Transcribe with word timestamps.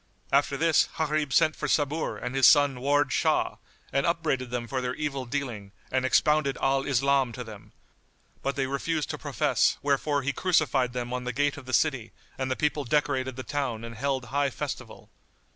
After 0.31 0.57
this, 0.57 0.89
Gharib 0.97 1.31
sent 1.31 1.55
for 1.55 1.67
Sabur 1.67 2.17
and 2.17 2.33
his 2.33 2.47
son 2.47 2.79
Ward 2.79 3.11
Shah, 3.11 3.57
and 3.93 4.03
upbraided 4.07 4.49
them 4.49 4.67
for 4.67 4.81
their 4.81 4.95
evil 4.95 5.25
dealing 5.27 5.73
and 5.91 6.05
expounded 6.05 6.57
Al 6.59 6.87
Islam 6.87 7.31
to 7.33 7.43
them; 7.43 7.71
but 8.41 8.55
they 8.55 8.65
refused 8.65 9.11
to 9.11 9.19
profess 9.19 9.77
wherefore 9.83 10.23
he 10.23 10.33
crucified 10.33 10.93
them 10.93 11.13
on 11.13 11.25
the 11.25 11.31
gate 11.31 11.55
of 11.55 11.67
the 11.67 11.71
city 11.73 12.13
and 12.35 12.49
the 12.49 12.55
people 12.55 12.83
decorated 12.83 13.35
the 13.35 13.43
town 13.43 13.83
and 13.83 13.93
held 13.93 14.25
high 14.33 14.49
festival. 14.49 15.11